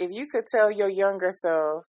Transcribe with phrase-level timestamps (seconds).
[0.00, 1.84] if you could tell your younger self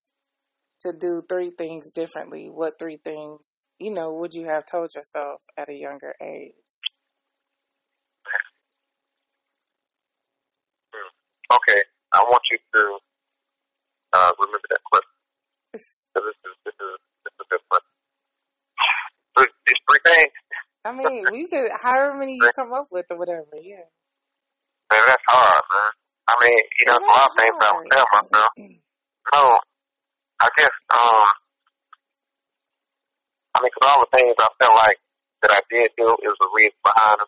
[0.82, 5.42] to do three things differently, what three things, you know, would you have told yourself
[5.58, 6.76] at a younger age?
[11.52, 11.82] Okay,
[12.14, 12.98] I want you to
[14.14, 15.08] uh, remember that question.
[16.12, 17.96] So this is this is this is a good question.
[19.64, 20.36] These three things.
[20.84, 23.88] I mean, we could however many you come up with or whatever, yeah.
[24.92, 25.92] Man, that's hard, man.
[26.28, 27.92] I mean, you know, It a lot of things I would hard.
[27.92, 28.52] tell myself.
[29.32, 29.42] No,
[30.42, 31.28] I guess, um,
[33.54, 35.00] I mean, 'cause all the things I felt like
[35.42, 37.28] that I did do is the reason behind them.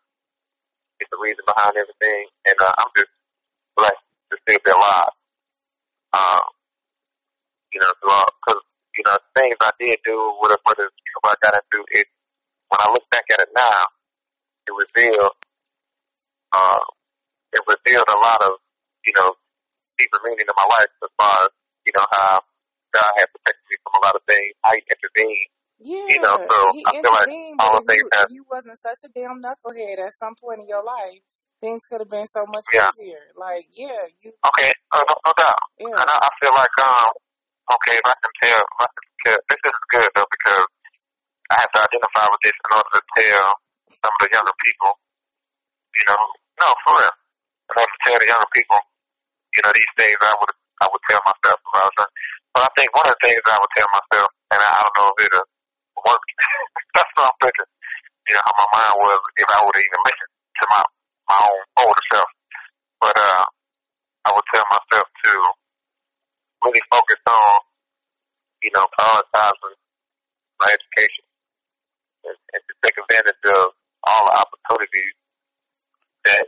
[0.99, 3.11] It's the reason behind everything, and uh, I'm just
[3.75, 5.13] blessed to still be alive.
[6.13, 6.43] Um,
[7.73, 8.61] you know, because
[8.95, 12.07] you know, things I did do, whatever, whether you what I got into it.
[12.69, 13.85] When I look back at it now,
[14.67, 15.33] it revealed,
[16.53, 16.79] uh,
[17.53, 18.53] it revealed a lot of,
[19.05, 19.29] you know,
[19.99, 21.51] deeper meaning in my life as far as,
[21.85, 22.41] you know, how
[22.93, 25.51] God had protected me from a lot of things, how He intervened.
[25.83, 27.27] Yeah, You know, so he I feel like
[27.59, 30.67] all the things that, if you wasn't such a damn knucklehead at some point in
[30.71, 31.19] your life,
[31.59, 33.19] things could have been so much yeah, easier.
[33.35, 35.59] Like, yeah, you, okay, uh, no, no doubt.
[35.83, 37.11] yeah, And I, I feel like, um,
[37.75, 40.65] okay, if I can tell, if I can tell, this is good though because
[41.51, 43.47] I have to identify with this in order to tell
[43.91, 44.91] some of the younger people,
[45.99, 46.21] you know,
[46.63, 47.11] no, for real.
[47.11, 48.79] In order to tell the younger people,
[49.53, 52.13] you know, these things I would, I would tell myself if I was young.
[52.53, 54.95] But I think one of the things I would tell myself, and I, I don't
[54.97, 55.47] know if it'll
[56.03, 56.23] work,
[56.95, 57.69] that's what I'm thinking,
[58.29, 60.81] you know, how my mind was if I would even listened to my,
[61.29, 62.29] my own older self.
[63.01, 63.45] But, uh,
[64.23, 65.31] I would tell myself to
[66.63, 67.59] really focus on,
[68.63, 69.75] you know, prioritizing
[70.63, 71.27] my education
[72.23, 73.75] and, and to take advantage of
[74.07, 75.15] all the opportunities
[76.23, 76.47] that,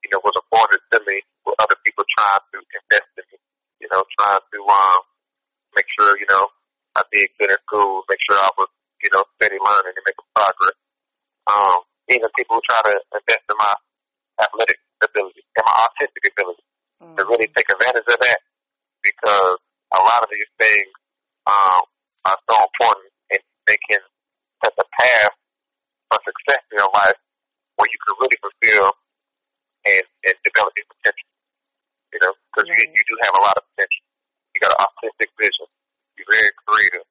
[0.00, 3.38] you know, was afforded to me with other people trying to invest in me,
[3.84, 5.02] you know, trying to, um,
[5.76, 6.48] make sure, you know,
[6.96, 8.70] I did good in school, make sure I was,
[9.02, 10.78] you know, steady learning and making progress.
[11.50, 11.82] Um,
[12.14, 13.74] even people who try to invest in my
[14.38, 16.62] athletic ability and my artistic ability
[17.02, 18.40] to mm, really take advantage of that
[19.02, 19.58] because
[19.90, 20.90] a lot of these things
[21.50, 21.82] um,
[22.30, 24.00] are so important and they can
[24.62, 25.34] set the path
[26.06, 27.18] for success in your life
[27.74, 28.94] where you can really fulfill
[29.90, 31.30] and, and develop your potential.
[32.14, 34.06] You know, because you, right, you do have a lot of potential.
[34.54, 35.66] You got an artistic vision.
[36.14, 37.06] You're very creative.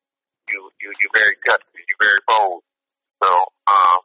[0.48, 1.80] You you you're very gutsy.
[1.84, 2.64] You're very bold.
[3.20, 3.30] So
[3.68, 4.00] um,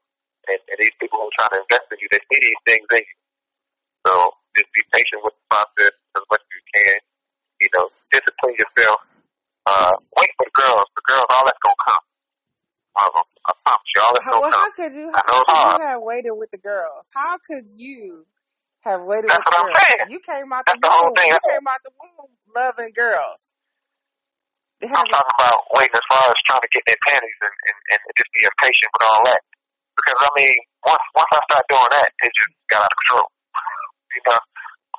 [0.50, 2.86] and, and these people who are trying to invest in you, they see these things
[2.98, 3.16] in you.
[4.06, 4.12] So
[4.59, 6.98] just be patient with the process as much as you can.
[7.62, 8.98] You know, discipline yourself.
[9.70, 10.88] Uh, wait for the girls.
[10.98, 12.04] The girls, all that's gonna come.
[12.98, 13.15] Um,
[13.47, 15.09] I promise you, all that's How, well, how could you?
[15.09, 17.09] How could you have waited with the girls?
[17.16, 18.28] How could you
[18.84, 19.81] have waited That's with the I'm girls?
[19.89, 20.05] saying.
[20.12, 21.16] You came out the That's the womb.
[21.16, 23.41] You came out the womb loving girls.
[24.84, 28.00] I'm talking about waiting as far as trying to get their panties and, and, and
[28.15, 29.41] just being patient with all that.
[29.97, 33.28] Because I mean, once once I start doing that, it just got out of control.
[34.12, 34.41] You know.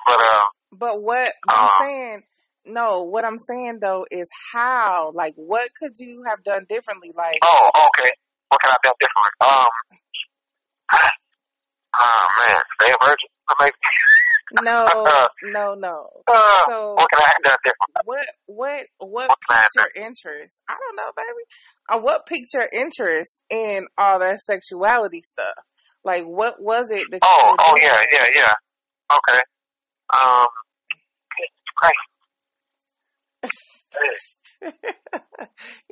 [0.06, 2.22] But uh, But what I'm um, saying,
[2.66, 7.10] no, what I'm saying though is how, like, what could you have done differently?
[7.14, 8.10] Like, oh, okay.
[8.50, 9.32] What can I do differently?
[9.40, 9.66] Um,
[12.00, 13.30] oh man, stay a virgin.
[14.62, 16.08] No, uh, no, no.
[16.26, 17.92] uh, So what can I done different?
[18.04, 20.56] what, what, what What can I have piqued your interest?
[20.68, 21.44] I don't know, baby.
[21.88, 25.54] Uh, what piqued your interest in all that sexuality stuff?
[26.04, 27.82] Like, what was it that Oh, oh doing?
[27.84, 28.52] yeah, yeah, yeah.
[29.16, 29.40] Okay.
[30.16, 30.48] Um,
[31.76, 31.98] Christ.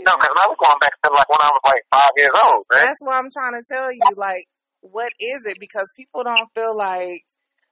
[0.09, 2.65] No, because I was going back to like when I was like five years old,
[2.73, 2.81] man.
[2.89, 4.17] that's what I'm trying to tell you.
[4.17, 4.45] Like,
[4.81, 5.59] what is it?
[5.61, 7.29] Because people don't feel like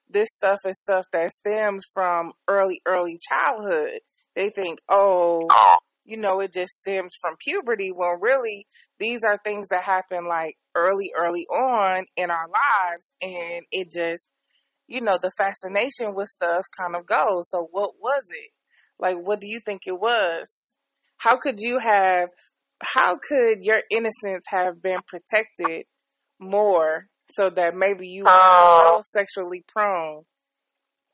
[0.08, 4.00] this stuff is stuff that stems from early, early childhood.
[4.34, 8.66] They think, oh, Oh, you know, it just stems from puberty when really
[8.98, 13.12] these are things that happen like early, early on in our lives.
[13.22, 14.24] And it just,
[14.86, 17.48] you know, the fascination with stuff kind of goes.
[17.50, 18.50] So what was it?
[18.98, 20.48] Like, what do you think it was?
[21.18, 22.28] How could you have,
[22.82, 25.86] how could your innocence have been protected
[26.38, 30.24] more so that maybe you weren't uh, so sexually prone?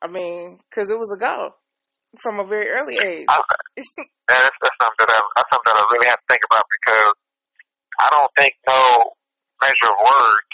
[0.03, 1.55] I mean, cause it was a go
[2.21, 3.27] from a very early age.
[3.29, 3.41] I,
[3.77, 3.89] that's,
[4.61, 7.15] that's something that I, that's something that I really have to think about because
[8.01, 8.83] I don't think no
[9.63, 10.53] measure of words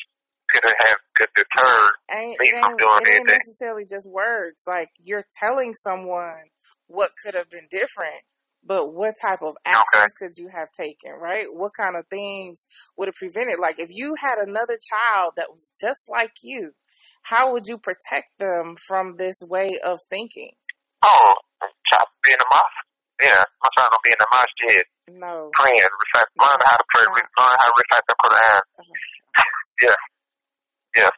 [0.50, 3.24] could have could deter me from doing it ain't anything.
[3.26, 4.64] necessarily just words.
[4.66, 6.52] Like you're telling someone
[6.86, 8.24] what could have been different,
[8.64, 9.76] but what type of Okay.
[9.76, 11.46] actions could you have taken, right?
[11.50, 12.64] What kind of things
[12.96, 13.58] would have prevented?
[13.60, 16.72] Like if you had another child that was just like you,
[17.22, 20.52] how would you protect them from this way of thinking?
[21.04, 21.34] Oh,
[21.90, 22.84] chop be in the mosque.
[23.22, 25.50] Yeah, my child gonna be in the masjid No.
[25.54, 27.12] praying, recite, learn how to pray, No.
[27.14, 28.60] learn how to recite the Quran.
[28.78, 28.82] Oh,
[29.82, 29.98] yeah,
[30.96, 31.12] yeah.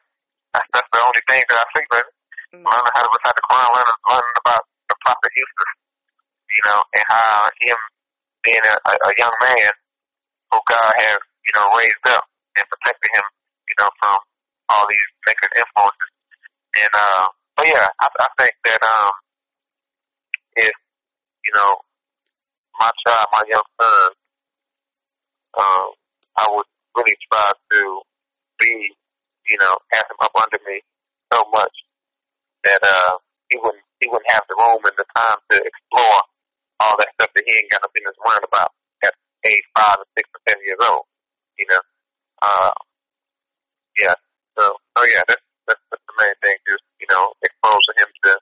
[0.54, 2.06] That's, that's the only thing that I see, man.
[2.60, 2.70] No.
[2.70, 5.70] Learning how to recite the Quran, learning, learning about the Prophet Yusuf,
[6.50, 7.79] you know, and how him
[8.43, 9.73] being a, a, young man
[10.50, 12.25] who God has, you know, raised up
[12.58, 13.26] and protected him,
[13.69, 14.19] you know, from
[14.70, 16.12] all these negative influences.
[16.75, 17.26] And, uh,
[17.56, 19.12] but yeah, I, I think that, um,
[20.56, 20.75] if,
[21.47, 21.70] you know,
[22.81, 24.11] my child, my young son,
[25.55, 25.88] um,
[26.38, 26.67] I would
[26.97, 27.81] really try to
[28.58, 28.73] be,
[29.47, 30.81] you know, have him up under me
[31.32, 31.75] so much
[32.64, 33.14] that, uh,
[33.50, 36.23] he wouldn't, he wouldn't have the room and the time to explore
[36.81, 38.73] all that stuff that he ain't got no business worrying about
[39.05, 41.05] at age five or six or seven years old,
[41.61, 41.82] you know.
[42.41, 42.73] Uh,
[44.00, 44.17] yeah.
[44.56, 44.65] So,
[44.97, 48.32] so yeah, that's, that's, that's the main thing, just, you know, exposing him to,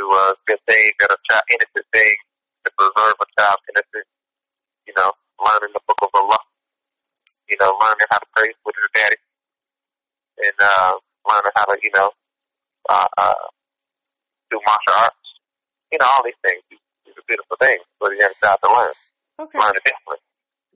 [0.00, 2.22] to, uh, good things that are child, innocent things
[2.64, 4.10] to preserve a child's innocence,
[4.88, 6.40] you know, learning the book of Allah,
[7.48, 9.20] you know, learning how to pray with his daddy,
[10.40, 10.92] and, uh,
[11.28, 12.10] learning how to, you know,
[12.88, 13.44] uh, uh,
[14.50, 15.28] do martial arts,
[15.92, 16.60] you know, all these things.
[16.68, 16.81] These
[17.22, 18.94] are beautiful things for the young child to learn,
[19.46, 19.58] Okay.
[19.58, 20.18] learn it differently.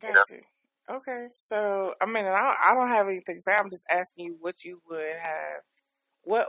[0.01, 0.97] Got know?
[1.03, 1.27] Okay.
[1.35, 3.53] So, I mean, I don't, I don't have anything to say.
[3.59, 5.67] I'm just asking you what you would have,
[6.23, 6.49] what,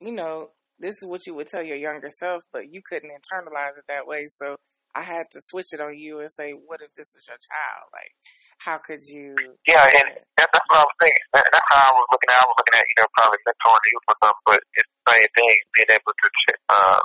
[0.00, 3.76] you know, this is what you would tell your younger self, but you couldn't internalize
[3.78, 4.26] it that way.
[4.26, 4.56] So
[4.94, 7.90] I had to switch it on you and say, what if this was your child?
[7.92, 8.14] Like,
[8.58, 9.34] how could you?
[9.66, 11.26] Yeah, and that, that's what I was thinking.
[11.34, 12.38] That, that's how I was looking at.
[12.38, 15.30] I was looking at, you know, probably mentoring youth or something, but it's the same
[15.34, 16.26] thing, being able to
[16.70, 17.00] uh,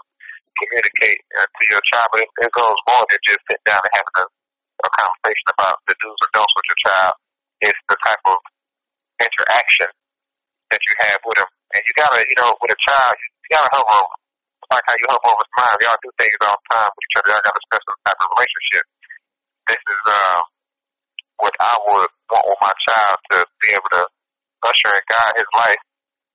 [0.59, 2.07] communicate uh, to your child.
[2.11, 5.77] But it, it goes more than just sitting down and having a, a conversation about
[5.87, 7.13] the do's and don'ts with your child.
[7.59, 8.39] It's the type of
[9.19, 9.89] interaction
[10.71, 11.49] that you have with them.
[11.75, 14.17] And you gotta, you know, with a child, you gotta hover over.
[14.69, 15.77] Like how you hover over smile.
[15.81, 17.29] Y'all do things all the time with each other.
[17.33, 18.85] Y'all got a special type of relationship.
[19.65, 20.41] This is, uh,
[21.39, 24.03] what I would want with my child to be able to
[24.59, 25.83] usher and guide his life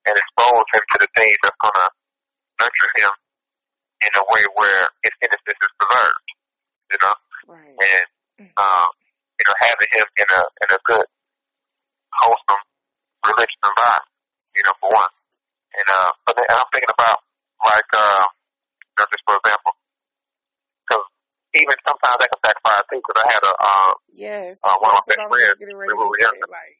[0.09, 1.85] and expose him to the things that's to
[2.61, 3.13] nurture him
[4.05, 6.29] in a way where his innocence is preserved,
[6.93, 7.15] you know,
[7.49, 7.77] Right.
[7.81, 8.07] and,
[8.61, 8.89] um,
[9.41, 11.09] you know, having him in a, in a good,
[12.13, 12.65] wholesome
[13.25, 14.13] religious environment,
[14.55, 15.15] you know, for one.
[15.75, 17.19] And, uh, but then, I'm thinking about,
[17.65, 18.25] like, uh,
[18.85, 19.73] you know, just for example,
[20.85, 21.07] because
[21.57, 24.61] even sometimes that can backfire too, because I had a, uh, Yes.
[24.63, 26.47] uh, one of my best friends when we were younger.
[26.47, 26.79] Like,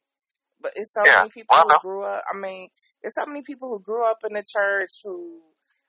[0.61, 1.27] but it's so Yeah.
[1.27, 2.23] many people Well, who grew up.
[2.31, 2.69] I mean,
[3.01, 5.41] there's so many people who grew up in the church who,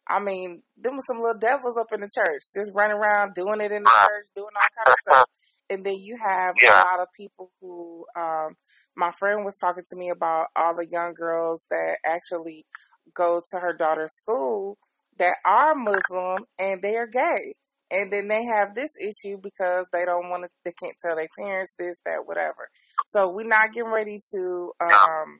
[0.08, 3.60] I mean, them was some little devils up in the church, just running around doing
[3.60, 5.28] it in the church, doing all kind of stuff.
[5.68, 6.80] And then you have Yeah.
[6.80, 8.56] a lot of people who, um,
[8.94, 12.66] my friend was talking to me about all the young girls that actually
[13.14, 14.78] go to her daughter's school
[15.18, 17.54] that are Muslim and they are gay.
[17.90, 21.28] And then they have this issue because they don't want to, they can't tell their
[21.38, 22.68] parents this, that, whatever.
[23.06, 25.38] So we're not getting ready to, um,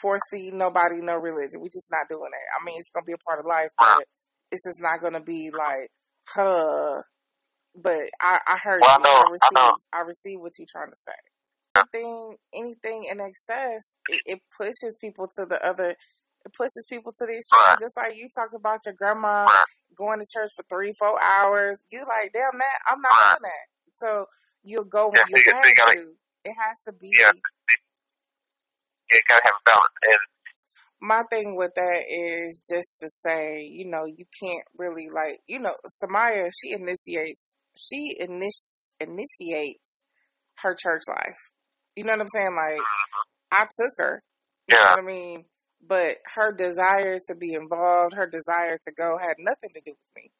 [0.00, 1.60] force feed nobody no religion.
[1.60, 2.46] We're just not doing that.
[2.60, 4.04] I mean, it's going to be a part of life, but
[4.52, 5.88] it's just not going to be like,
[6.34, 7.02] huh.
[7.76, 9.04] But I, I heard Well, I you.
[9.04, 9.74] I I receive, know.
[9.92, 11.20] I receive what you're trying to say.
[11.76, 17.26] Anything, anything in excess, it, it pushes people to the other, it pushes people to
[17.26, 17.76] the extreme.
[17.80, 19.46] Just like you talked about your grandma
[19.96, 21.78] going to church for three, four hours.
[21.92, 23.66] You like, damn that, I'm not doing that.
[23.96, 24.26] So
[24.64, 26.12] you'll go when Yeah, you have to.
[26.44, 27.32] It has to be Yeah.
[29.10, 29.94] You gotta have a balance.
[30.02, 30.22] And
[31.00, 35.58] my thing with that is just to say, you know, you can't really like, you
[35.60, 40.04] know, Samaya, she initiates, she init- initiates
[40.62, 41.52] her church life.
[41.96, 42.56] You know what I'm saying?
[42.56, 42.82] Like,
[43.52, 44.22] I took her.
[44.68, 44.90] You know Yeah.
[44.96, 45.44] what I mean?
[45.86, 50.10] But her desire to be involved, her desire to go had nothing to do with
[50.16, 50.32] me.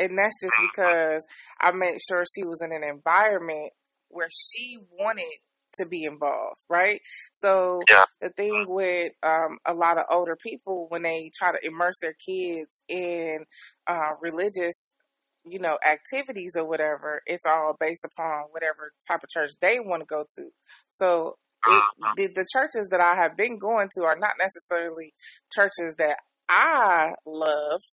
[0.00, 1.26] And that's just because
[1.60, 3.72] I made sure she was in an environment
[4.08, 5.38] where she wanted
[5.74, 7.00] to be involved, right?
[7.32, 8.04] So Yeah.
[8.20, 12.14] the thing with um, a lot of older people when they try to immerse their
[12.26, 13.44] kids in
[13.86, 14.92] uh, religious,
[15.44, 20.00] you know, activities or whatever, it's all based upon whatever type of church they want
[20.02, 20.50] to go to.
[20.90, 21.84] So it,
[22.16, 25.12] the, the churches that I have been going to are not necessarily
[25.52, 26.16] churches that
[26.48, 27.86] I loved.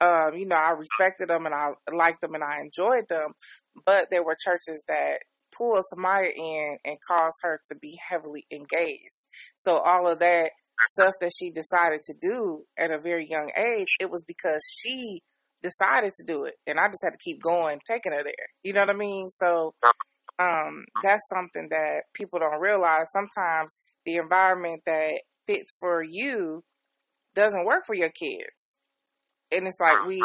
[0.00, 3.32] Um, you know, I respected them and I liked them and I enjoyed them,
[3.86, 5.20] but there were churches that
[5.56, 9.24] pulled Samaya in and cause her to be heavily engaged.
[9.56, 10.50] So all of that
[10.80, 15.20] stuff that she decided to do at a very young age, it was because she
[15.62, 18.48] decided to do it, and I just had to keep going, taking her there.
[18.62, 19.28] You know what I mean?
[19.30, 19.74] So
[20.38, 23.06] um, that's something that people don't realize.
[23.12, 23.74] Sometimes
[24.04, 26.62] the environment that fits for you
[27.34, 28.76] doesn't work for your kids.
[29.50, 30.22] And it's like we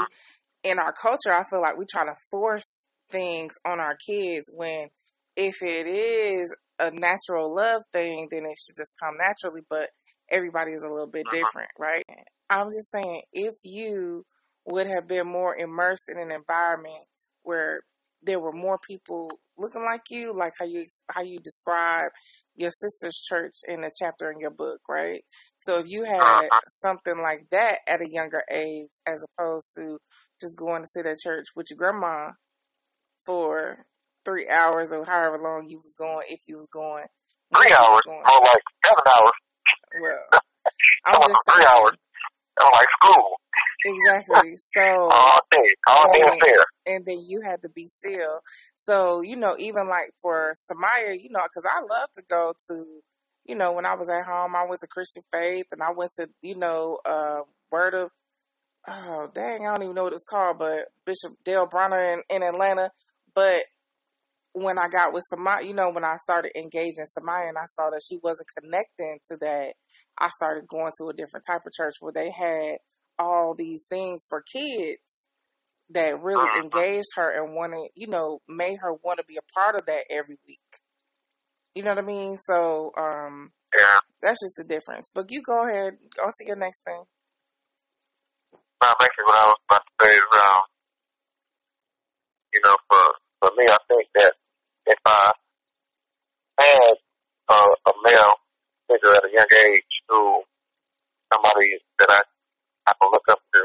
[0.63, 4.89] in our culture, I feel like we try to force things on our kids when
[5.35, 9.61] if it is a natural love thing, then it should just come naturally.
[9.69, 9.89] But
[10.29, 11.37] everybody is a little bit uh-huh.
[11.37, 12.03] different, right?
[12.49, 14.25] I'm just saying, if you
[14.65, 17.05] would have been more immersed in an environment
[17.43, 17.81] where
[18.23, 22.11] there were more people looking like you, like how you how you describe
[22.55, 25.21] your sister's church in a chapter in your book, right?
[25.59, 26.59] So if you had uh-huh.
[26.67, 29.97] something like that at a younger age, as opposed to
[30.39, 32.31] just going to sit at church with your grandma
[33.25, 33.85] for
[34.25, 37.05] three hours or however long you was going, if you was going.
[37.53, 38.23] Three hours, going.
[38.23, 39.37] more like seven hours.
[40.01, 40.25] Well,
[41.05, 41.97] I'm just three saying, hours.
[42.59, 43.31] I'm like school.
[43.85, 44.55] Exactly.
[44.55, 46.59] So all day, all day and, affair.
[46.85, 48.39] and then you had to be still.
[48.75, 52.85] So you know, even like for Samaya, you know, because I love to go to,
[53.45, 56.11] you know, when I was at home, I went to Christian Faith, and I went
[56.19, 58.09] to, you know, uh, Word of,
[58.87, 62.43] oh dang, I don't even know what it's called, but Bishop Dale Bronner in, in
[62.43, 62.91] Atlanta.
[63.33, 63.63] But
[64.53, 67.89] when I got with Samaya, you know, when I started engaging Samaya, and I saw
[67.89, 69.73] that she wasn't connecting to that,
[70.19, 72.77] I started going to a different type of church where they had
[73.17, 75.27] all these things for kids
[75.91, 79.75] that really engaged her and wanted, you know, made her want to be a part
[79.75, 80.59] of that every week.
[81.75, 82.37] You know what I mean?
[82.37, 83.99] So, um, Yeah.
[84.21, 85.09] that's just the difference.
[85.13, 87.03] But you go ahead, go to your next thing.
[88.81, 90.61] Now, basically, what I was about to say is, um,
[92.53, 94.33] you know, for for me, I think that
[94.87, 95.31] if I
[96.59, 96.95] had
[97.49, 98.33] uh, a male
[98.89, 100.43] figure at a young age who
[101.33, 102.21] somebody that I
[102.87, 103.61] I can look up to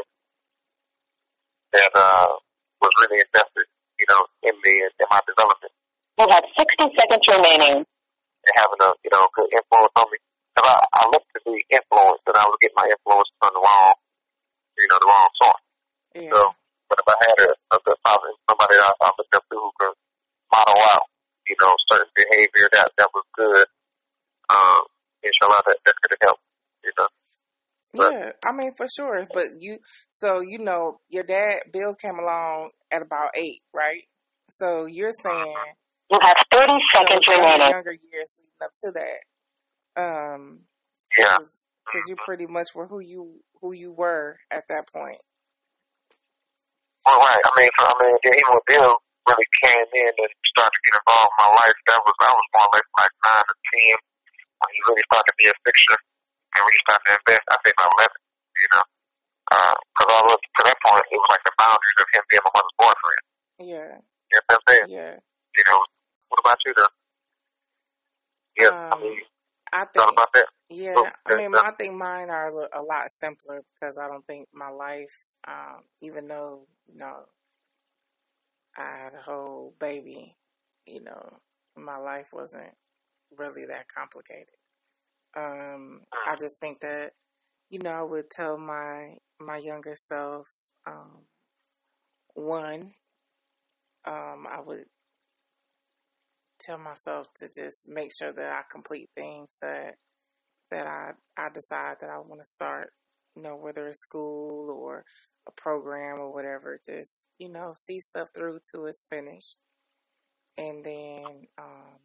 [1.72, 2.32] that uh,
[2.80, 3.66] was really invested,
[3.98, 5.72] you know, in me and in my development
[6.20, 7.80] You have 60 seconds remaining.
[7.84, 10.18] and having a you know good influence on me.
[10.54, 13.60] Because I, I look to be influenced, and I was getting my influence from the
[13.60, 13.92] wrong,
[14.80, 15.64] you know, the wrong source.
[16.16, 16.32] Yeah.
[16.32, 16.38] So,
[16.88, 19.56] but if I had a, a good father, somebody that I, I looked up to
[19.60, 19.92] who could
[20.56, 21.02] model out,
[21.46, 23.66] you know, certain behavior that that was good,
[24.50, 24.80] um,
[25.22, 26.42] inshallah, that that could have helped,
[26.84, 27.08] you know.
[27.94, 29.26] but- Yeah, I mean for sure.
[29.32, 29.78] But you,
[30.10, 34.02] so you know, your dad Bill came along at about eight, right?
[34.48, 35.54] So you're saying
[36.10, 37.70] You have 30 those seconds younger, remaining.
[37.70, 40.60] younger years leading up to that, um,
[41.18, 41.34] Yeah,
[41.84, 45.20] because you pretty much were who you who you were at that point.
[47.04, 47.42] well, right.
[47.44, 48.94] I mean, so, I mean, even when Bill
[49.26, 52.48] really came in and started to get involved in my life, that was I was
[52.54, 53.96] more or less like nine or ten
[54.62, 57.44] when he really started to be a fixture and really started to invest.
[57.50, 58.20] I think about eleven,
[58.56, 58.84] you know,
[59.46, 62.52] because all up to that point, it was like the boundaries of him being my
[62.54, 63.24] mother's boyfriend.
[63.66, 63.92] Yeah,
[64.30, 64.88] You know what I'm saying?
[64.94, 65.14] yeah.
[65.56, 65.78] You know,
[66.30, 66.94] what about you, though?
[68.56, 69.20] Yeah, I Um, mean,
[69.72, 70.48] I thought think about that.
[70.68, 71.54] Yeah, Oh, I mean.
[71.54, 75.84] I think mine are a a lot simpler because I don't think my life, um,
[76.00, 77.26] even though you know
[78.76, 80.36] I had a whole baby,
[80.86, 81.38] you know,
[81.76, 82.74] my life wasn't
[83.36, 84.54] really that complicated.
[85.36, 87.10] Um, I just think that
[87.68, 90.46] you know I would tell my my younger self,
[90.86, 91.24] um,
[92.34, 92.92] one,
[94.06, 94.84] um, I would
[96.60, 99.96] tell myself to just make sure that I complete things that
[100.70, 102.92] that I I decide that I want to start,
[103.34, 105.04] you know, whether it's school or
[105.48, 109.56] a program or whatever, just, you know, see stuff through to its finish.
[110.58, 111.24] And then
[111.58, 112.00] um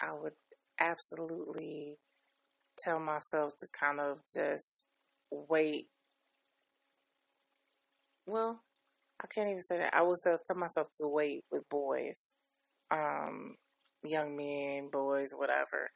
[0.00, 0.34] I would
[0.78, 1.96] absolutely
[2.78, 4.84] tell myself to kind of just
[5.30, 5.86] wait.
[8.26, 8.62] Well,
[9.22, 9.94] I can't even say that.
[9.94, 12.32] I would tell myself to wait with boys.
[12.90, 13.56] Um
[14.04, 15.90] young men, boys, whatever.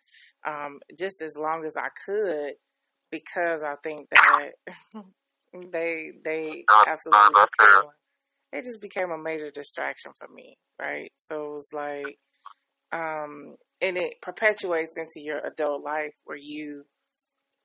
[0.46, 2.54] Um, just as long as I could,
[3.10, 4.52] because I think that
[5.72, 7.90] they they absolutely became,
[8.52, 11.10] it just became a major distraction for me, right?
[11.16, 12.18] So it was like,
[12.92, 16.84] um, and it perpetuates into your adult life where you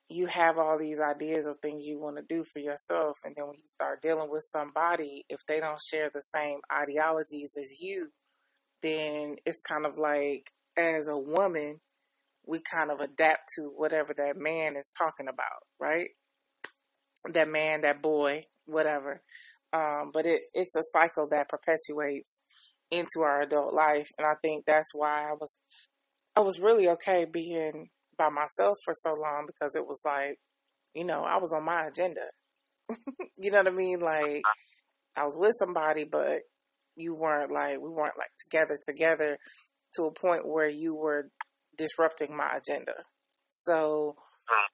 [0.08, 3.48] you have all these ideas of things you want to do for yourself, and then
[3.48, 8.10] when you start dealing with somebody, if they don't share the same ideologies as you,
[8.84, 11.80] then it's kind of like as a woman,
[12.48, 16.10] we kind of adapt to whatever that man is talking about, right?
[17.34, 19.22] That man, that boy, whatever.
[19.74, 22.40] Um, but it, it's a cycle that perpetuates
[22.92, 25.58] into our adult life, and I think that's why I was
[26.36, 30.38] I was really okay being by myself for so long because it was like,
[30.94, 32.22] you know, I was on my agenda.
[33.38, 34.00] you know what I mean?
[34.00, 34.44] Like
[35.18, 36.40] I was with somebody, but
[36.96, 39.38] you weren't like we weren't like together together
[39.96, 41.30] to a point where you were
[41.78, 42.94] disrupting my agenda.
[43.50, 44.16] So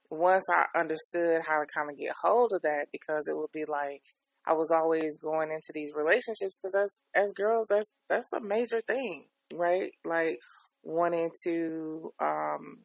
[0.09, 3.65] once I understood how to kind of get hold of that, because it would be
[3.67, 4.01] like
[4.45, 8.81] I was always going into these relationships because as as girls, that's that's a major
[8.81, 9.91] thing, right?
[10.03, 10.37] Like
[10.83, 12.83] wanting to um,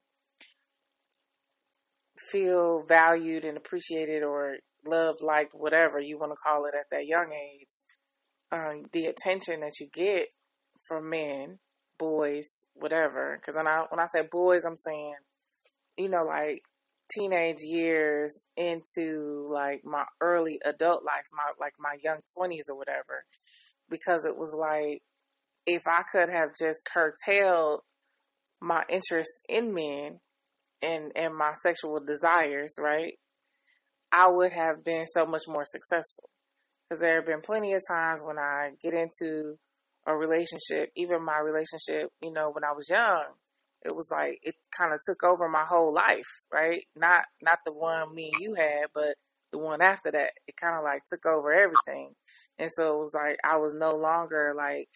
[2.31, 4.57] feel valued and appreciated or
[4.87, 7.81] loved, liked, whatever you want to call it at that young age.
[8.53, 10.29] Um, the attention that you get
[10.87, 11.59] from men,
[11.99, 13.37] boys, whatever.
[13.37, 15.17] Because when I when I say boys, I'm saying,
[15.97, 16.63] you know, like
[17.15, 23.25] teenage years into like my early adult life, my like my young twenties or whatever,
[23.89, 25.03] because it was like
[25.67, 27.81] if I could have just curtailed
[28.61, 30.21] my interest in men
[30.83, 33.15] and and my sexual desires, right,
[34.13, 36.31] I would have been so much more successful.
[36.89, 39.59] Because there have been plenty of times when I get into
[40.07, 43.25] a relationship, even my relationship, you know, when I was young,
[43.85, 46.83] it was like it kind of took over my whole life, right?
[46.97, 49.15] Not not the one me and you had, but
[49.53, 50.31] the one after that.
[50.47, 52.15] It kind of like took over everything,
[52.59, 54.89] and so it was like I was no longer like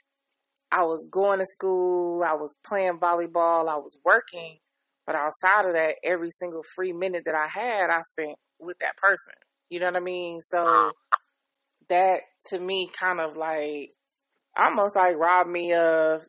[0.72, 4.58] I was going to school, I was playing volleyball, I was working,
[5.04, 8.96] but outside of that, every single free minute that I had, I spent with that
[8.96, 9.34] person.
[9.68, 10.40] You know what I mean?
[10.40, 10.92] So
[11.88, 13.90] that to me kind of like
[14.60, 16.22] almost like robbed me of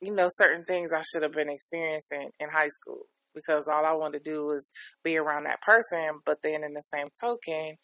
[0.00, 3.02] you know certain things I should have been experiencing in high school
[3.34, 4.68] because all I wanted to do was
[5.04, 6.20] be around that person.
[6.24, 7.76] But then in the same token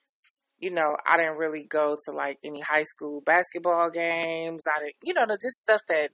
[0.59, 4.65] you know I didn't really go to like any high school basketball games.
[4.73, 6.11] I didn't you know the just stuff that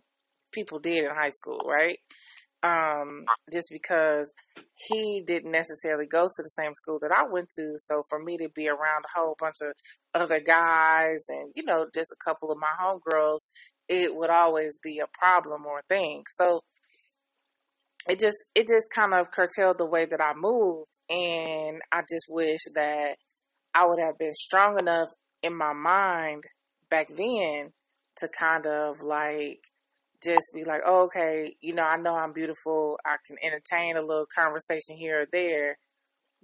[0.53, 1.99] people did in high school right
[2.63, 4.33] um, just because
[4.89, 7.75] he didn't necessarily go to the same school that I went to.
[7.79, 9.73] So for me to be around a whole bunch of
[10.15, 13.41] other guys and, you know, just a couple of my homegirls,
[13.89, 16.23] it would always be a problem or a thing.
[16.37, 16.61] So
[18.09, 20.97] it just, it just kind of curtailed the way that I moved.
[21.09, 23.17] And I just wish that
[23.75, 25.09] I would have been strong enough
[25.43, 26.45] in my mind
[26.91, 27.73] back then
[28.19, 29.61] to kind of like
[30.23, 32.99] just be like, oh, okay, you know, I know I'm beautiful.
[33.05, 35.79] I can entertain a little conversation here or there,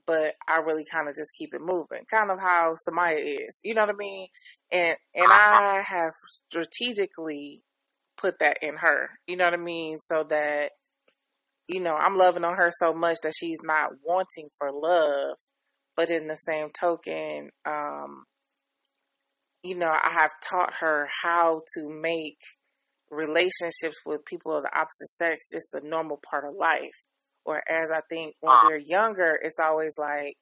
[0.07, 2.05] but I really kind of just keep it moving.
[2.11, 4.29] Kind of how Samaya is, you know what I mean?
[4.73, 6.13] And and I have
[6.51, 7.63] strategically
[8.17, 10.71] put that in her, you know what I mean, so that
[11.69, 15.37] you know I'm loving on her so much that she's not wanting for love,
[15.97, 18.25] but in the same token, um,
[19.67, 22.39] you know, I have taught her how to make
[23.11, 27.07] relationships with people of the opposite sex just a normal part of life.
[27.45, 28.63] Whereas I think when ah.
[28.67, 30.35] we're younger, it's always like,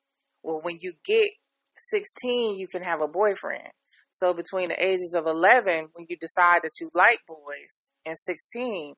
[0.42, 1.29] well, when you get
[1.77, 3.68] 16, you can have a boyfriend.
[4.11, 8.94] So between the ages of 11, when you decide that you like boys, and 16,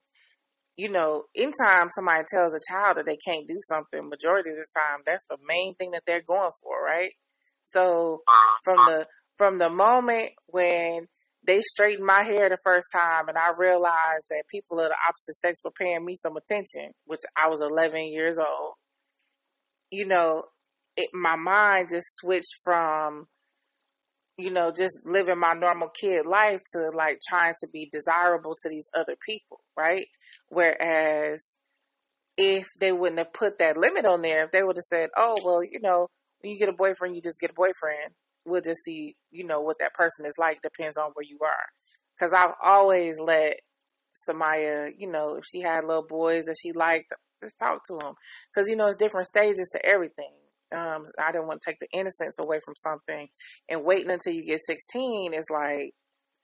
[0.76, 4.66] you know, anytime somebody tells a child that they can't do something, majority of the
[4.76, 7.12] time, that's the main thing that they're going for, right?
[7.64, 8.58] So uh-huh.
[8.64, 11.08] from the from the moment when
[11.46, 15.36] they straightened my hair the first time and I realized that people of the opposite
[15.36, 18.74] sex were paying me some attention, which I was 11 years old.
[19.90, 20.44] You know,
[20.96, 23.26] it, my mind just switched from,
[24.36, 28.68] you know, just living my normal kid life to like trying to be desirable to
[28.68, 30.06] these other people, right?
[30.48, 31.54] Whereas
[32.36, 35.36] if they wouldn't have put that limit on there, if they would have said, oh,
[35.44, 36.08] well, you know,
[36.40, 38.12] when you get a boyfriend, you just get a boyfriend
[38.46, 41.66] we'll just see, you know, what that person is like depends on where you are.
[42.18, 43.56] Cause I've always let
[44.28, 48.14] Samaya, you know, if she had little boys that she liked, just talk to them.
[48.54, 50.32] Cause, you know, it's different stages to everything.
[50.74, 53.28] Um, I didn't want to take the innocence away from something
[53.68, 55.92] and waiting until you get 16 is like,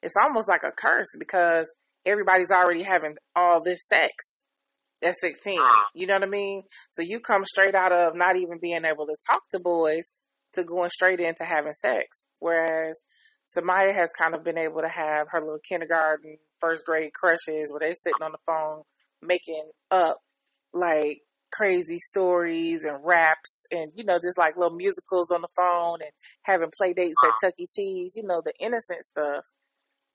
[0.02, 1.72] it's almost like a curse because
[2.04, 4.42] everybody's already having all this sex
[5.02, 5.58] at 16.
[5.94, 6.62] You know what I mean?
[6.90, 10.10] So you come straight out of not even being able to talk to boys
[10.54, 12.06] to going straight into having sex.
[12.40, 13.02] Whereas
[13.56, 17.80] Samaya has kind of been able to have her little kindergarten, first grade crushes where
[17.80, 18.82] they're sitting on the phone
[19.20, 20.18] making up
[20.72, 21.20] like
[21.52, 26.10] crazy stories and raps and, you know, just like little musicals on the phone and
[26.42, 27.66] having play dates at Chuck E.
[27.66, 29.44] Cheese, you know, the innocent stuff.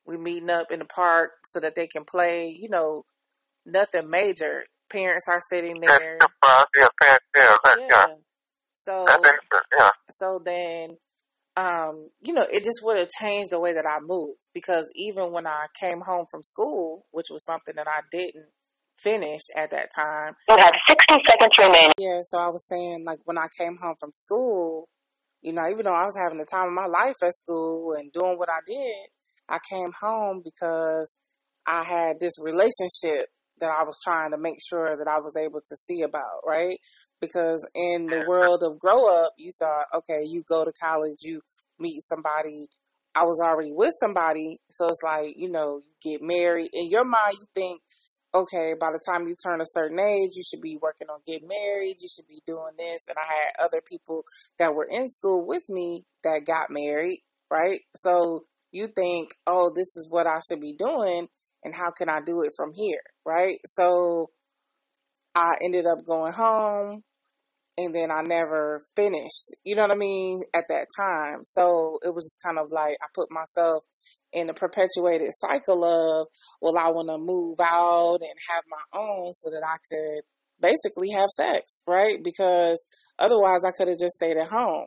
[0.05, 3.03] We meeting up in the park so that they can play, you know,
[3.65, 4.63] nothing major.
[4.89, 6.17] Parents are sitting there.
[6.75, 8.05] Yeah, yeah, yeah, yeah.
[8.77, 9.05] So
[9.77, 9.89] yeah.
[10.11, 10.97] So then,
[11.57, 15.31] um, you know, it just would have changed the way that I moved because even
[15.31, 18.49] when I came home from school, which was something that I didn't
[18.95, 20.33] finish at that time.
[20.47, 21.91] You have 60 seconds remaining.
[21.97, 24.87] Yeah, so I was saying like when I came home from school,
[25.41, 28.11] you know, even though I was having the time of my life at school and
[28.11, 29.07] doing what I did,
[29.49, 31.17] I came home because
[31.65, 33.27] I had this relationship
[33.59, 36.77] that I was trying to make sure that I was able to see about, right?
[37.19, 41.41] Because in the world of grow up, you thought, okay, you go to college, you
[41.79, 42.67] meet somebody.
[43.15, 46.69] I was already with somebody, so it's like you know, you get married.
[46.73, 47.81] In your mind, you think,
[48.35, 51.47] okay, by the time you turn a certain age, you should be working on getting
[51.47, 51.95] married.
[51.99, 53.07] You should be doing this.
[53.07, 54.23] And I had other people
[54.59, 57.79] that were in school with me that got married, right?
[57.95, 61.27] So you think, oh, this is what I should be doing,
[61.63, 63.57] and how can I do it from here, right?
[63.65, 64.29] So
[65.33, 67.03] I ended up going home
[67.77, 69.55] and then I never finished.
[69.63, 70.41] You know what I mean?
[70.53, 71.43] At that time.
[71.43, 73.83] So it was just kind of like I put myself
[74.33, 76.27] in a perpetuated cycle of,
[76.61, 80.21] well, I want to move out and have my own so that I could
[80.59, 82.17] basically have sex, right?
[82.23, 82.83] Because
[83.19, 84.85] otherwise I could have just stayed at home.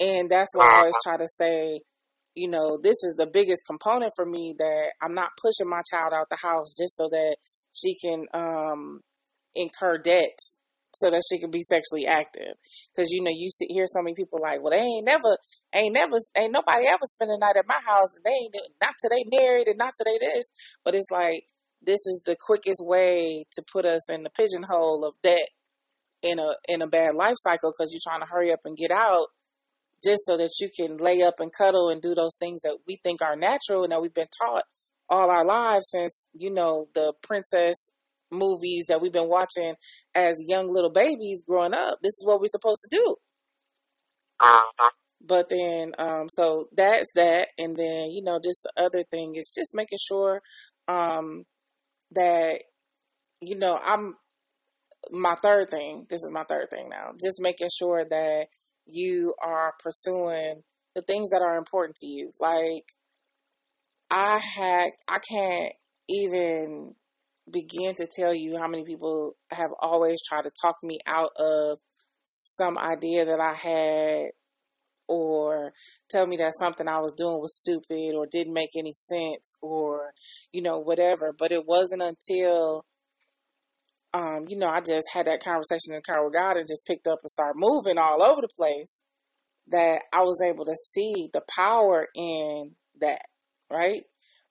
[0.00, 1.80] And that's why I always try to say,
[2.34, 6.12] you know, this is the biggest component for me that I'm not pushing my child
[6.12, 7.36] out the house just so that
[7.74, 9.00] she can um,
[9.54, 10.38] incur debt
[10.98, 12.54] so that she can be sexually active.
[12.94, 15.38] Because you know, you see, hear so many people like, well, they ain't never,
[15.72, 18.94] ain't never, ain't nobody ever spend a night at my house, and they ain't not
[19.02, 20.50] today married, and not today this.
[20.84, 21.44] But it's like
[21.82, 25.48] this is the quickest way to put us in the pigeonhole of debt
[26.22, 28.90] in a in a bad life cycle because you're trying to hurry up and get
[28.90, 29.28] out
[30.02, 32.98] just so that you can lay up and cuddle and do those things that we
[33.02, 34.64] think are natural and that we've been taught
[35.08, 37.90] all our lives since you know the princess
[38.30, 39.74] movies that we've been watching
[40.14, 41.98] as young little babies growing up.
[42.02, 43.16] This is what we're supposed to do.
[44.40, 44.90] Uh-huh.
[45.20, 49.50] But then, um, so that's that, and then you know, just the other thing is
[49.54, 50.40] just making sure
[50.86, 51.44] um,
[52.12, 52.62] that
[53.40, 54.14] you know I'm
[55.10, 56.06] my third thing.
[56.08, 57.12] This is my third thing now.
[57.20, 58.46] Just making sure that
[58.86, 60.62] you are pursuing
[60.94, 62.30] the things that are important to you.
[62.40, 62.84] Like
[64.10, 65.72] I had, I can't
[66.08, 66.94] even
[67.52, 71.78] begin to tell you how many people have always tried to talk me out of
[72.24, 74.30] some idea that I had
[75.08, 75.72] or
[76.10, 80.12] tell me that something I was doing was stupid or didn't make any sense or,
[80.52, 81.34] you know, whatever.
[81.36, 82.84] But it wasn't until,
[84.12, 86.86] um, you know, I just had that conversation in the car with God and just
[86.86, 89.02] picked up and started moving all over the place
[89.68, 93.22] that I was able to see the power in that,
[93.70, 94.02] right?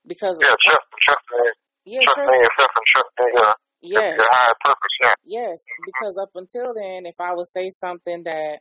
[0.07, 0.55] Because Yeah,
[1.01, 1.51] trust me.
[1.87, 2.71] Yeah, Trust trust in yourself
[3.17, 4.95] and your, yes, your higher purpose.
[5.01, 5.13] Yeah.
[5.23, 5.57] yes.
[5.85, 8.59] Because up until then, if I would say something that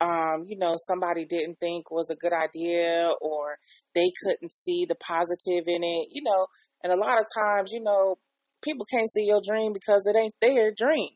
[0.00, 3.58] um, you know, somebody didn't think was a good idea or
[3.94, 6.46] they couldn't see the positive in it, you know,
[6.82, 8.16] and a lot of times, you know,
[8.64, 11.10] people can't see your dream because it ain't their dream.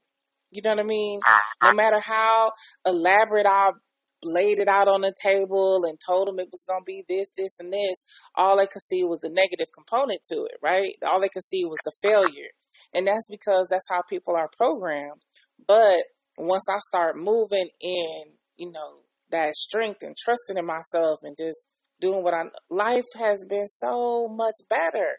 [0.53, 1.21] You know what I mean?
[1.63, 2.53] No matter how
[2.87, 3.71] elaborate I
[4.23, 7.31] laid it out on the table and told them it was going to be this,
[7.37, 8.03] this, and this,
[8.35, 10.93] all they could see was the negative component to it, right?
[11.07, 12.51] All they could see was the failure.
[12.95, 15.23] And that's because that's how people are programmed.
[15.67, 16.05] But
[16.39, 18.23] once I start moving in,
[18.57, 19.01] you know,
[19.31, 21.65] that strength and trusting in myself and just
[22.01, 25.19] doing what I, life has been so much better.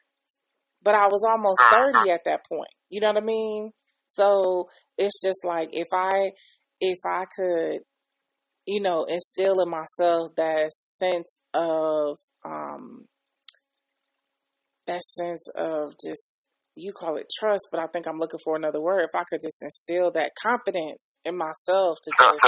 [0.83, 2.10] But I was almost 30 mm-hmm.
[2.10, 2.69] at that point.
[2.89, 3.71] You know what I mean?
[4.10, 6.31] So it's just like if I,
[6.79, 7.79] if I could
[8.67, 13.06] you know, instill in myself that sense of um
[14.86, 18.80] that sense of just you call it trust, but I think I'm looking for another
[18.80, 19.01] word.
[19.01, 22.39] If I could just instill that confidence in myself to just.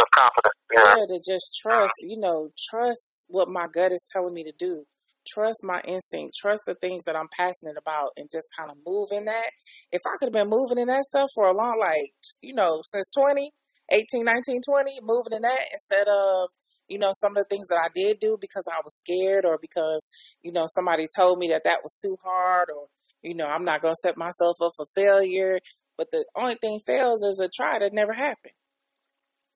[0.71, 0.97] Yeah.
[0.97, 4.83] yeah, to just trust, you know, trust what my gut is telling me to do.
[5.27, 9.09] Trust my instinct, trust the things that I'm passionate about and just kind of move
[9.11, 9.49] in that.
[9.91, 12.81] If I could have been moving in that stuff for a long like, you know,
[12.83, 13.51] since 20,
[13.91, 16.49] 18, 19, 20, moving in that instead of,
[16.87, 19.57] you know, some of the things that I did do because I was scared or
[19.61, 20.07] because,
[20.41, 22.87] you know, somebody told me that that was too hard or,
[23.21, 25.59] you know, I'm not going to set myself up for failure.
[25.97, 28.53] But the only thing fails is a try that never happened.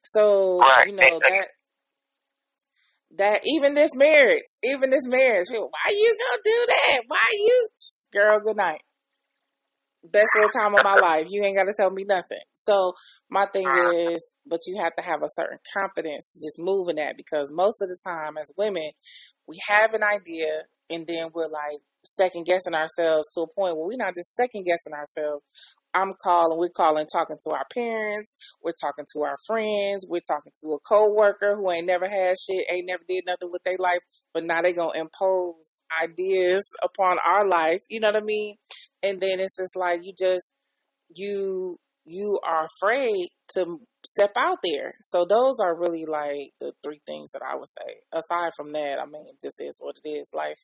[0.03, 1.47] So, you know, that,
[3.17, 7.03] that even this marriage, even this marriage, people, why you gonna do that?
[7.07, 7.67] Why you,
[8.11, 8.81] girl, good night.
[10.03, 11.27] Best little time of my life.
[11.29, 12.43] You ain't got to tell me nothing.
[12.55, 12.93] So
[13.29, 13.91] my thing ah.
[13.91, 17.51] is, but you have to have a certain confidence to just move in that because
[17.53, 18.89] most of the time as women,
[19.47, 23.87] we have an idea and then we're like second guessing ourselves to a point where
[23.87, 25.43] we're not just second guessing ourselves.
[25.93, 30.51] I'm calling, we're calling, talking to our parents, we're talking to our friends, we're talking
[30.63, 33.99] to a coworker who ain't never had shit, ain't never did nothing with their life,
[34.33, 37.81] but now they gonna impose ideas upon our life.
[37.89, 38.55] You know what I mean?
[39.01, 40.53] And then it's just like you just
[41.15, 44.93] you you are afraid to step out there.
[45.01, 47.95] So those are really like the three things that I would say.
[48.11, 50.27] Aside from that, I mean, just is what it is.
[50.33, 50.59] Life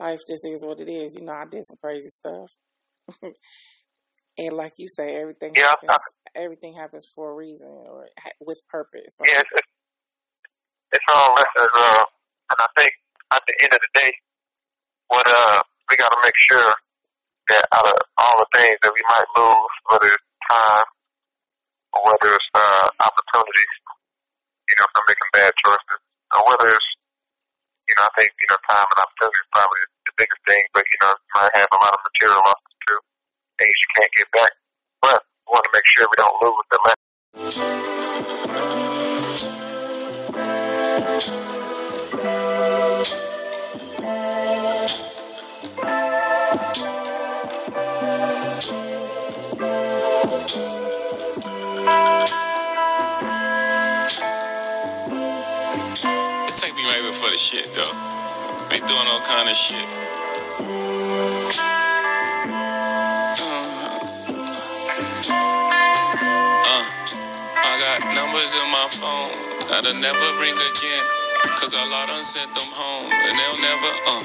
[0.00, 1.14] life just is what it is.
[1.14, 2.50] You know, I did some crazy stuff.
[4.38, 5.96] And like you say, everything Yeah, happens.
[6.34, 8.08] Everything happens for a reason or
[8.40, 9.16] with purpose.
[9.18, 9.72] Like, Yeah, it's, it's,
[10.92, 11.72] it's all lessons.
[11.72, 12.04] Uh,
[12.52, 12.92] and I think
[13.32, 14.12] at the end of the day,
[15.08, 16.68] what uh, we got to make sure
[17.48, 20.88] that out of all the things that we might lose, whether it's time
[21.96, 23.74] or whether it's uh, opportunities,
[24.68, 26.00] you know, from making bad choices,
[26.36, 26.90] or whether it's,
[27.88, 30.64] you know, I think you know, time and opportunity is probably the biggest thing.
[30.74, 32.65] But you know, you might have a lot of material losses
[33.58, 34.52] things you can't get back.
[35.02, 36.78] But we want to make sure we don't lose the
[56.60, 57.82] take me right before the shit, though.
[58.70, 59.86] They doing all kind of shit.
[68.46, 69.34] Numbers in my phone
[69.66, 71.04] that'll never ring again.
[71.58, 74.22] Cause Allah done sent them home and they'll never, uh.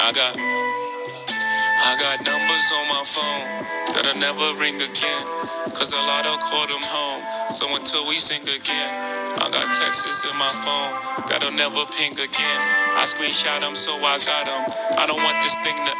[0.00, 3.44] I got, I got numbers on my phone
[3.92, 5.24] that'll never ring again.
[5.76, 7.20] Cause Allah of call them home.
[7.52, 8.90] So until we sing again,
[9.36, 12.60] I got texts in my phone that'll never ping again.
[12.96, 14.72] I screenshot them so I got them.
[14.96, 15.92] I don't want this thing to.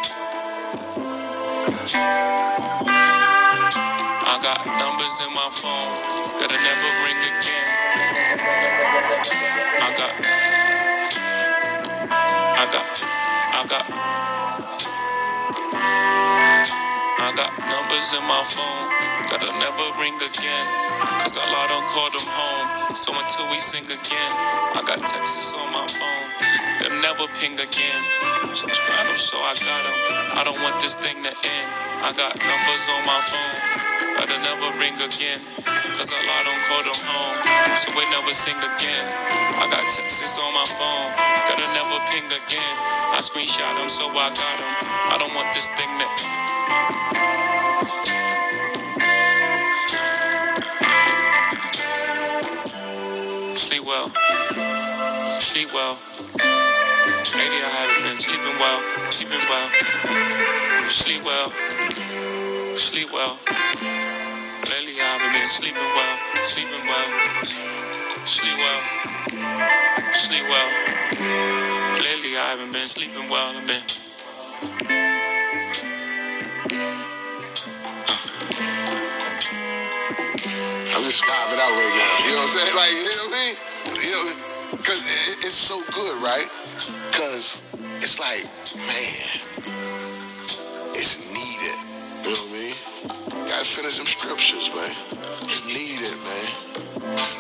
[4.45, 5.89] I got numbers in my phone
[6.37, 7.65] that'll never ring again.
[9.81, 10.13] I got.
[12.53, 12.85] I got.
[13.57, 13.87] I got.
[17.25, 18.85] I got numbers in my phone
[19.33, 20.67] that'll never ring again.
[21.25, 22.93] Cause Allah don't call them home.
[22.93, 24.31] So until we sing again,
[24.77, 26.25] I got texts on my phone.
[26.85, 28.01] They'll never ping again.
[28.53, 30.37] Subscribe them so I got them.
[30.37, 31.69] I don't want this thing to end.
[32.05, 35.39] I got numbers on my phone that'll never ring again.
[35.99, 37.39] Cause Allah don't call them home.
[37.75, 39.05] So we never sing again.
[39.59, 41.11] I got texts on my phone
[41.47, 42.75] that'll never ping again.
[43.15, 44.71] I screenshot them so I got them.
[45.11, 46.07] I don't want this thing to
[53.57, 54.09] Sleep well.
[55.41, 55.99] Sleep well.
[57.37, 58.81] Maybe I haven't been sleeping well.
[59.11, 59.69] Sleeping well.
[60.89, 61.51] Sleep well.
[62.77, 63.94] Sleep well.
[65.35, 66.17] Been sleeping well.
[66.45, 67.11] Sleeping well.
[68.25, 68.83] Sleep well.
[70.15, 70.71] Sleep well.
[71.99, 73.51] Lately I haven't been sleeping well.
[73.51, 73.83] I've been.
[80.95, 82.15] I'm just vibing out right now.
[82.23, 82.77] You know what I'm saying?
[82.79, 83.55] Like, you know what I mean?
[84.07, 84.23] You know,
[84.79, 86.47] because it, it's so good, right?
[87.11, 87.59] Because
[87.99, 88.47] it's like,
[88.87, 89.35] man,
[90.95, 91.79] it's needed.
[92.23, 92.75] You know what I mean?
[93.51, 95.24] Gotta finish them scriptures, man.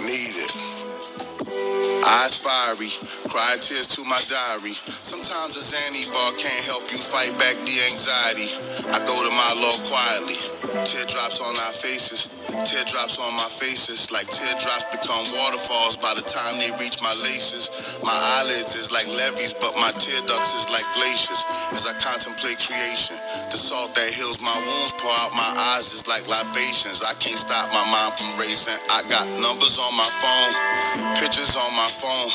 [0.06, 0.50] Needed.
[2.06, 2.88] Eyes fiery,
[3.28, 4.72] cry tears to my diary.
[5.04, 8.48] Sometimes a Xanny bar can't help you fight back the anxiety.
[8.88, 10.40] I go to my Lord quietly,
[10.88, 12.24] teardrops on our faces,
[12.64, 18.00] teardrops on my faces, like teardrops become waterfalls by the time they reach my laces.
[18.00, 21.44] My eyelids is like levees, but my tear ducts is like glaciers.
[21.76, 23.20] As I contemplate creation,
[23.52, 27.02] the salt that heals my wounds pour out my eyes is like libations.
[27.02, 28.78] I can't stop my mind from racing.
[28.90, 30.52] I got numbers on my phone,
[31.18, 32.30] pictures on my phone.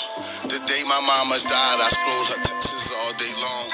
[0.51, 3.65] The day my mama died, I scrolled her texts all day long.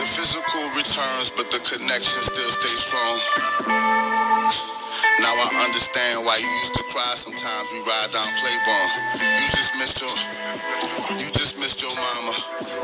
[0.00, 3.20] The physical returns, but the connection still stays strong.
[5.20, 8.92] Now I understand why you used to cry sometimes we ride down Claiborne.
[9.40, 10.12] You just missed your,
[11.16, 12.34] you just missed your mama.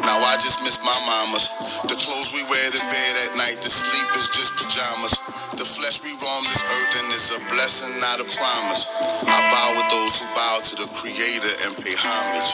[0.09, 1.49] Now I just miss my mamas.
[1.85, 5.13] The clothes we wear to bed at night, the sleep is just pajamas.
[5.61, 8.89] The flesh we roam this earth and it's a blessing, not a promise.
[9.29, 12.53] I bow with those who bow to the Creator and pay homage.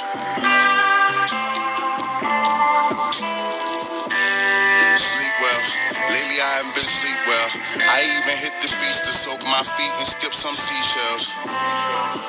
[6.09, 7.49] Lately I haven't been sleep well.
[7.85, 11.33] I even hit the beach to soak my feet and skip some seashells.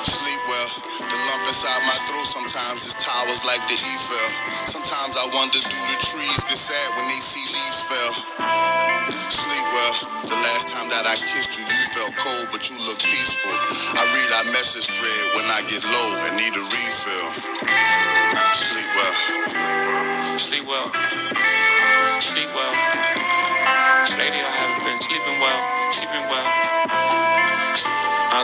[0.04, 0.70] Sleep well.
[1.00, 4.30] The lump inside my throat sometimes is towers like the Eiffel.
[4.68, 8.14] Sometimes I wonder do the trees get sad when they see leaves fell.
[9.32, 9.96] Sleep well.
[10.28, 13.56] The last time that I kissed you, you felt cold, but you look peaceful.
[13.96, 17.28] I read our message thread when I get low and need a refill.
[26.10, 26.59] Sleeping well.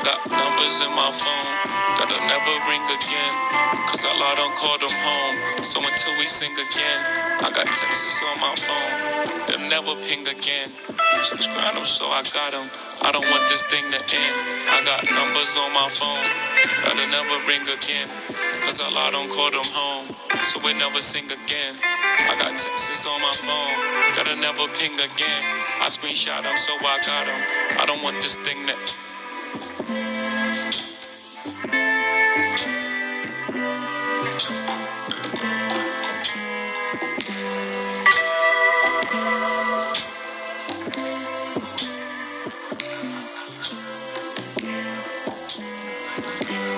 [0.06, 1.50] Got numbers in my phone
[1.98, 3.34] that'll never ring again.
[3.90, 5.66] Cause I lot don't call them home.
[5.66, 7.00] So until we sing again,
[7.42, 8.94] I got texts on my phone.
[9.50, 10.70] They'll never ping again.
[11.26, 12.70] Subscribe them so I got them.
[13.02, 14.36] I don't want this thing to end.
[14.78, 16.26] I got numbers on my phone
[16.86, 18.06] that'll never ring again.
[18.62, 20.14] Cause Allah don't call them home.
[20.46, 21.74] So we never sing again.
[22.30, 23.74] I got texts on my phone
[24.14, 25.42] that'll never ping again.
[25.82, 27.42] I screenshot them so I got them.
[27.82, 28.78] I don't want this thing to
[30.56, 32.05] Música